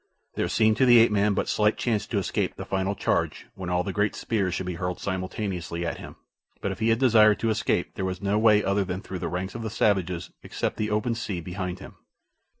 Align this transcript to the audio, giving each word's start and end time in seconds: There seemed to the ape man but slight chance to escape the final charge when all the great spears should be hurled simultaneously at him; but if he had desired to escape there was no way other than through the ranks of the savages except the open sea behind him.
There 0.33 0.47
seemed 0.47 0.77
to 0.77 0.85
the 0.87 0.97
ape 0.97 1.11
man 1.11 1.35
but 1.35 1.47
slight 1.47 1.77
chance 1.77 2.07
to 2.07 2.17
escape 2.17 2.55
the 2.55 2.65
final 2.65 2.95
charge 2.95 3.45
when 3.53 3.69
all 3.69 3.83
the 3.83 3.93
great 3.93 4.15
spears 4.15 4.55
should 4.55 4.65
be 4.65 4.73
hurled 4.81 4.99
simultaneously 4.99 5.85
at 5.85 5.99
him; 5.99 6.15
but 6.59 6.71
if 6.71 6.79
he 6.79 6.89
had 6.89 6.97
desired 6.97 7.37
to 7.41 7.51
escape 7.51 7.93
there 7.93 8.03
was 8.05 8.19
no 8.19 8.39
way 8.39 8.63
other 8.63 8.83
than 8.83 9.03
through 9.03 9.19
the 9.19 9.27
ranks 9.27 9.53
of 9.53 9.61
the 9.61 9.69
savages 9.69 10.31
except 10.41 10.77
the 10.77 10.89
open 10.89 11.13
sea 11.13 11.39
behind 11.39 11.77
him. 11.77 11.97